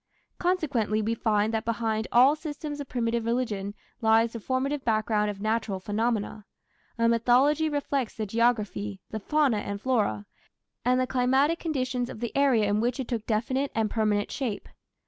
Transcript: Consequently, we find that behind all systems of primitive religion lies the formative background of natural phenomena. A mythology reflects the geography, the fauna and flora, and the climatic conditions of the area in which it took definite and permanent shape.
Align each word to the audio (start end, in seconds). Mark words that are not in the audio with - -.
Consequently, 0.39 0.99
we 0.99 1.13
find 1.13 1.53
that 1.53 1.63
behind 1.63 2.07
all 2.11 2.35
systems 2.35 2.79
of 2.81 2.89
primitive 2.89 3.23
religion 3.23 3.75
lies 4.01 4.33
the 4.33 4.39
formative 4.39 4.83
background 4.83 5.29
of 5.29 5.39
natural 5.39 5.79
phenomena. 5.79 6.43
A 6.97 7.07
mythology 7.07 7.69
reflects 7.69 8.15
the 8.15 8.25
geography, 8.25 8.99
the 9.11 9.19
fauna 9.19 9.57
and 9.57 9.79
flora, 9.79 10.25
and 10.83 10.99
the 10.99 11.05
climatic 11.05 11.59
conditions 11.59 12.09
of 12.09 12.19
the 12.19 12.35
area 12.35 12.65
in 12.65 12.81
which 12.81 12.99
it 12.99 13.07
took 13.09 13.27
definite 13.27 13.71
and 13.75 13.91
permanent 13.91 14.31
shape. 14.31 14.67